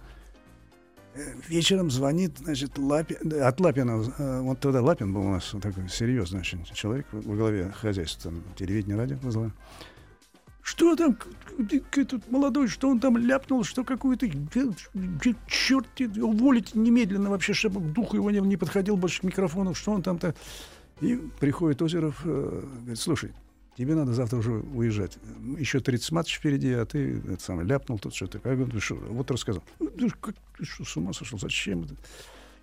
[1.16, 5.90] Э, вечером звонит, значит, Лапин, от Лапина, э, вот тогда Лапин был у нас такой
[5.90, 9.18] серьезный очень человек во главе хозяйства, там, телевидения, радио.
[10.70, 11.18] Что там,
[11.96, 14.30] этот молодой, что он там ляпнул, что какую-то...
[15.48, 15.88] Черт,
[16.22, 20.36] уволить немедленно вообще, чтобы дух его не, не подходил больше к микрофону, что он там-то...
[21.02, 23.32] И приходит Озеров, э, говорит, слушай,
[23.78, 25.18] тебе надо завтра уже уезжать.
[25.58, 28.40] Еще 30 матчей впереди, а ты это самое, ляпнул тут что-то.
[28.48, 29.64] Я говорю, что, вот рассказал.
[29.80, 31.40] Ты, как, ты что, с ума сошел?
[31.40, 31.96] Зачем это?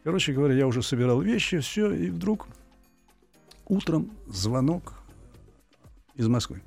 [0.04, 2.46] Короче говоря, я уже собирал вещи, все, и вдруг
[3.66, 4.94] утром звонок
[6.14, 6.62] из Москвы.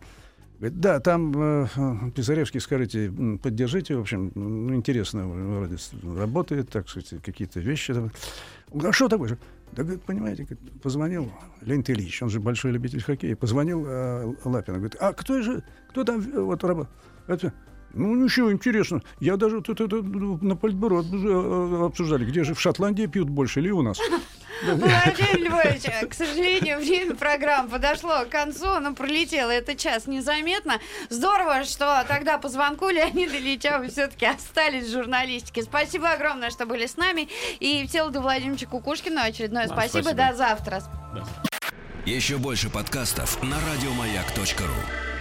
[0.59, 1.67] Говорит, да, там э,
[2.13, 3.09] Писаревский, скажите,
[3.41, 7.95] поддержите, в общем, ну, интересно, вроде работает, так сказать, какие-то вещи.
[8.73, 9.37] А что такое?
[9.71, 10.45] Да, говорит, понимаете,
[10.83, 11.31] позвонил
[11.61, 16.03] Леонид Ильич, он же большой любитель хоккея, позвонил э, Лапин, говорит, а кто же, кто
[16.03, 17.53] там э, вот работает?
[17.93, 19.01] Ну, ничего, интересно.
[19.19, 23.71] Я даже тут это, на Политбюро э, обсуждали, где же в Шотландии пьют больше или
[23.71, 23.99] у нас.
[24.63, 30.79] Владимир Львович, к сожалению, время программы подошло к концу, но пролетело это час незаметно.
[31.09, 35.63] Здорово, что тогда по звонку Леонида Ильича вы все-таки остались в журналистике.
[35.63, 37.29] Спасибо огромное, что были с нами.
[37.59, 40.03] И Всеволоду Владимировичу Кукушкину очередное да, спасибо.
[40.03, 40.29] спасибо.
[40.29, 40.83] До завтра.
[42.05, 45.18] Еще больше подкастов на радиомаяк.ру